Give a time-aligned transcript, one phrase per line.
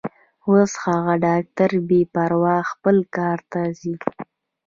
[0.49, 3.95] اوس هغه ډاکټره بې پروا خپل کار ته ځي.